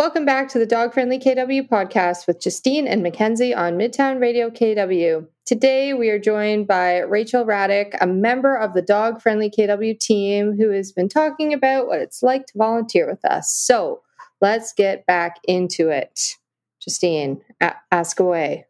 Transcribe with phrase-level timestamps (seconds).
[0.00, 4.48] Welcome back to the Dog Friendly KW podcast with Justine and Mackenzie on Midtown Radio
[4.48, 5.26] KW.
[5.44, 10.56] Today we are joined by Rachel Radyk, a member of the Dog Friendly KW team
[10.56, 13.52] who has been talking about what it's like to volunteer with us.
[13.52, 14.00] So
[14.40, 16.38] let's get back into it.
[16.82, 18.64] Justine, a- ask away.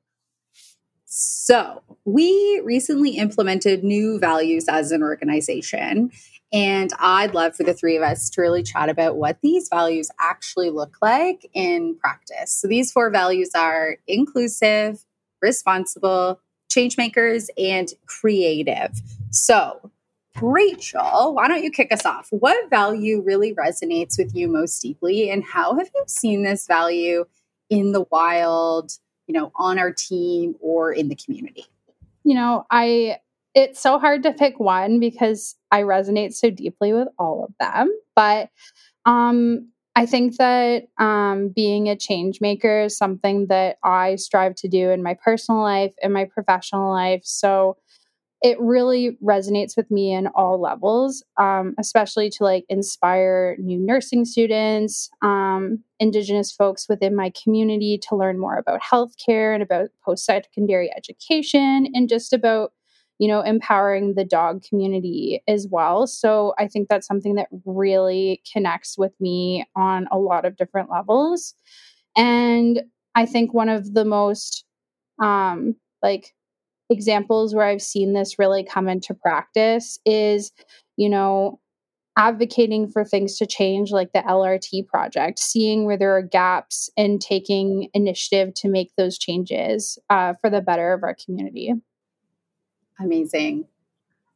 [1.13, 6.13] So, we recently implemented new values as an organization.
[6.53, 10.09] And I'd love for the three of us to really chat about what these values
[10.21, 12.53] actually look like in practice.
[12.53, 15.05] So, these four values are inclusive,
[15.43, 18.93] responsible, change makers, and creative.
[19.33, 19.91] So,
[20.41, 22.29] Rachel, why don't you kick us off?
[22.31, 27.25] What value really resonates with you most deeply, and how have you seen this value
[27.69, 28.93] in the wild,
[29.31, 31.65] you know, on our team or in the community?
[32.25, 33.19] You know, I
[33.55, 37.97] it's so hard to pick one because I resonate so deeply with all of them.
[38.17, 38.51] But
[39.07, 44.69] um, I think that um, being a change maker is something that I strive to
[44.69, 47.23] do in my personal life and my professional life.
[47.23, 47.77] So
[48.43, 54.25] it really resonates with me in all levels, um, especially to like inspire new nursing
[54.25, 60.25] students, um, Indigenous folks within my community to learn more about healthcare and about post
[60.25, 62.73] secondary education and just about
[63.19, 66.07] you know, empowering the dog community as well.
[66.07, 70.91] So I think that's something that really connects with me on a lot of different
[70.91, 71.55] levels.
[72.17, 72.83] And
[73.15, 74.65] I think one of the most
[75.23, 76.33] um like
[76.91, 80.53] examples where I've seen this really come into practice is,
[80.97, 81.61] you know,
[82.17, 87.21] advocating for things to change, like the LRT project, seeing where there are gaps and
[87.21, 91.73] taking initiative to make those changes uh, for the better of our community.
[92.99, 93.67] Amazing.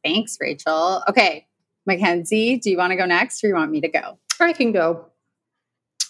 [0.03, 1.03] Thanks, Rachel.
[1.07, 1.45] Okay,
[1.85, 4.17] Mackenzie, do you want to go next or you want me to go?
[4.39, 5.05] I can go.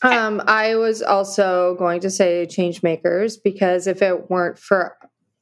[0.02, 4.96] Um, I was also going to say change makers because if it weren't for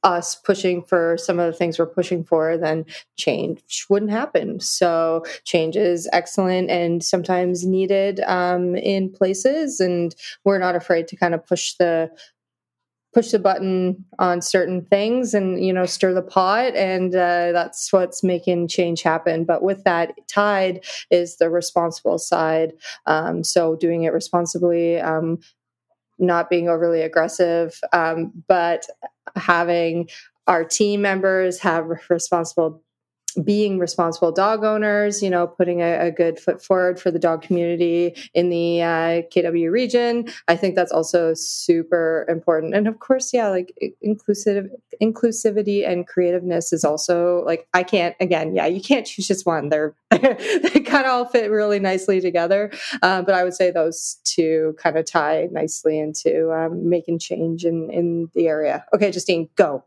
[0.04, 2.86] us pushing for some of the things we're pushing for, then
[3.18, 4.60] change wouldn't happen.
[4.60, 11.16] So change is excellent and sometimes needed um, in places, and we're not afraid to
[11.16, 12.12] kind of push the
[13.14, 17.94] push the button on certain things and you know stir the pot and uh, that's
[17.94, 22.74] what's making change happen but with that tied is the responsible side
[23.06, 25.38] um, so doing it responsibly um,
[26.18, 28.88] not being overly aggressive um, but
[29.36, 30.10] having
[30.48, 32.82] our team members have responsible
[33.44, 37.42] being responsible dog owners, you know, putting a, a, good foot forward for the dog
[37.42, 40.28] community in the uh, KW region.
[40.48, 42.76] I think that's also super important.
[42.76, 44.70] And of course, yeah, like inclusive
[45.02, 49.70] inclusivity and creativeness is also like I can't again, yeah, you can't choose just one.
[49.70, 52.72] They're they kind of all fit really nicely together.
[53.02, 57.66] Uh, but I would say those two kind of tie nicely into um, making change
[57.66, 58.86] in in the area.
[58.94, 59.84] Okay, Justine, go.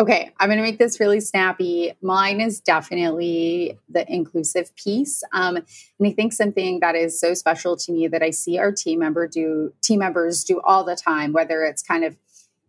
[0.00, 1.92] Okay, I'm going to make this really snappy.
[2.02, 7.76] Mine is definitely the inclusive piece, um, and I think something that is so special
[7.76, 11.32] to me that I see our team member do team members do all the time,
[11.32, 12.16] whether it's kind of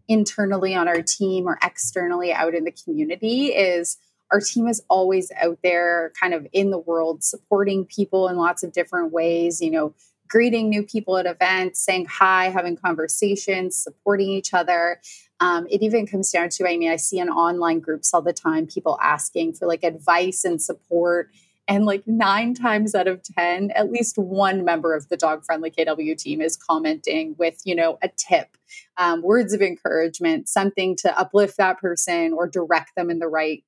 [0.07, 3.97] internally on our team or externally out in the community, is
[4.31, 8.61] our team is always out there, kind of in the world, supporting people in lots
[8.61, 9.61] of different ways.
[9.61, 9.93] You know,
[10.27, 14.99] greeting new people at events, saying hi, having conversations, supporting each other.
[15.39, 18.33] Um, it even comes down to, I mean, I see in online groups all the
[18.33, 21.29] time people asking for like advice and support.
[21.67, 25.71] And like nine times out of 10, at least one member of the dog friendly
[25.71, 28.55] KW team is commenting with, you know, a tip,
[28.97, 33.63] um, words of encouragement, something to uplift that person or direct them in the right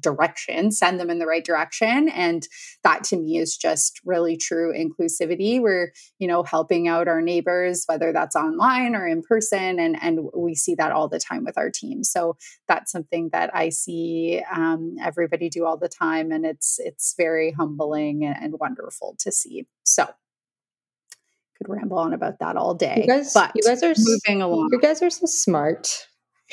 [0.00, 2.08] direction, send them in the right direction.
[2.08, 2.46] And
[2.82, 5.60] that to me is just really true inclusivity.
[5.60, 9.78] We're, you know, helping out our neighbors, whether that's online or in person.
[9.78, 12.04] And, and we see that all the time with our team.
[12.04, 12.36] So
[12.68, 16.32] that's something that I see um, everybody do all the time.
[16.32, 19.66] And it's, it's very humbling and, and wonderful to see.
[19.84, 20.08] So
[21.58, 23.02] could ramble on about that all day.
[23.02, 24.68] You guys, but you guys are moving along.
[24.72, 26.08] You guys are so smart.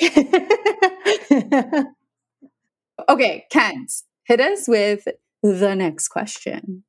[3.08, 3.92] Okay, Kent,
[4.24, 5.06] hit us with
[5.42, 6.84] the next question.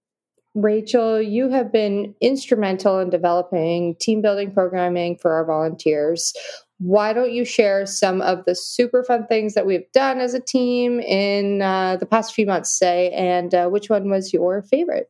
[0.56, 6.32] Rachel, you have been instrumental in developing team building programming for our volunteers.
[6.78, 10.40] Why don't you share some of the super fun things that we've done as a
[10.40, 15.08] team in uh, the past few months, say, and uh, which one was your favorite?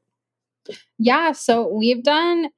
[0.97, 2.49] Yeah, so we've done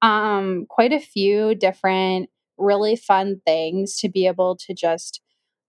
[0.00, 5.20] um, quite a few different really fun things to be able to just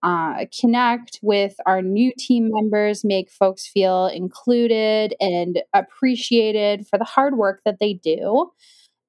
[0.02, 7.04] uh, connect with our new team members, make folks feel included and appreciated for the
[7.04, 8.50] hard work that they do.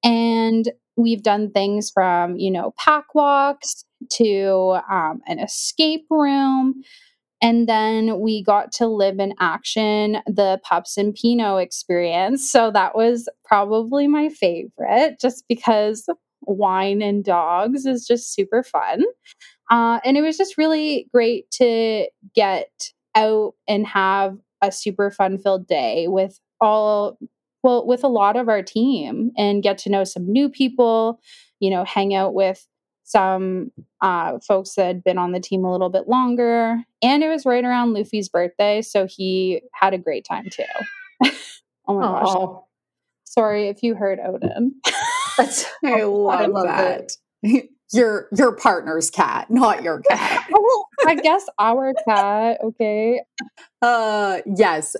[0.04, 6.82] And we've done things from, you know, pack walks to um, an escape room.
[7.42, 12.50] And then we got to live in action the Pups and Pinot experience.
[12.50, 16.08] So that was probably my favorite just because
[16.42, 19.02] wine and dogs is just super fun.
[19.70, 25.38] Uh, and it was just really great to get out and have a super fun
[25.38, 27.18] filled day with all
[27.62, 31.20] well with a lot of our team and get to know some new people
[31.60, 32.66] you know hang out with
[33.06, 33.70] some
[34.00, 36.78] uh, folks that had been on the team a little bit longer.
[37.02, 40.64] And it was right around luffy's birthday so he had a great time too.
[41.86, 42.22] Oh my Aww.
[42.24, 42.64] gosh
[43.24, 44.74] sorry if you heard odin.
[45.36, 47.12] That's, i love, I love that
[47.92, 50.46] your your partner's cat, not your cat.
[50.50, 52.58] well, I guess our cat.
[52.62, 53.20] Okay.
[53.82, 54.96] Uh, yes.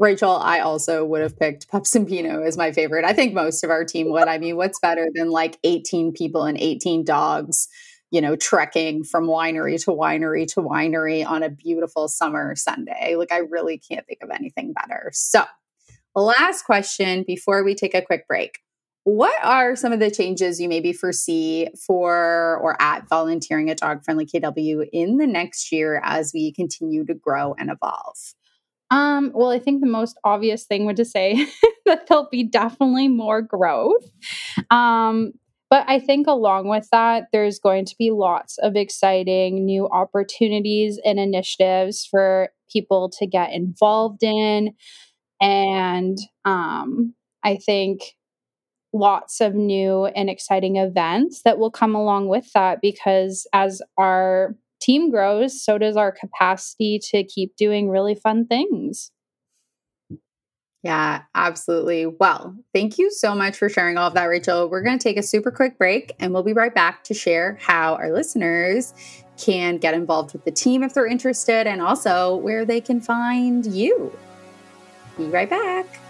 [0.00, 3.04] Rachel, I also would have picked Pups and Pinot as my favorite.
[3.04, 4.28] I think most of our team would.
[4.28, 7.66] I mean, what's better than like 18 people and 18 dogs,
[8.12, 13.16] you know, trekking from winery to winery to winery on a beautiful summer Sunday?
[13.16, 15.10] Like, I really can't think of anything better.
[15.12, 15.42] So,
[16.14, 18.60] last question before we take a quick break.
[19.08, 24.04] What are some of the changes you maybe foresee for or at volunteering at Dog
[24.04, 28.18] Friendly KW in the next year as we continue to grow and evolve?
[28.90, 31.46] Um, well, I think the most obvious thing would to say
[31.86, 34.04] that there'll be definitely more growth.
[34.70, 35.32] Um,
[35.70, 41.00] but I think along with that, there's going to be lots of exciting new opportunities
[41.02, 44.74] and initiatives for people to get involved in.
[45.40, 48.02] And um, I think
[48.92, 54.54] lots of new and exciting events that will come along with that because as our
[54.80, 59.10] team grows, so does our capacity to keep doing really fun things.
[60.82, 62.06] Yeah, absolutely.
[62.06, 64.70] Well, thank you so much for sharing all of that, Rachel.
[64.70, 67.58] We're going to take a super quick break and we'll be right back to share
[67.60, 68.94] how our listeners
[69.36, 73.66] can get involved with the team if they're interested and also where they can find
[73.66, 74.16] you.
[75.16, 76.00] Be right back.